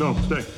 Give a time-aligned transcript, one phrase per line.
[0.00, 0.49] No, stay.